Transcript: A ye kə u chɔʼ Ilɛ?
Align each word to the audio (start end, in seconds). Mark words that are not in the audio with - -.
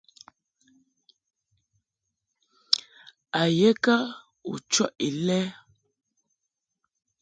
A 3.39 3.41
ye 3.57 3.69
kə 3.83 3.95
u 4.51 4.53
chɔʼ 4.71 4.91
Ilɛ? 5.07 5.39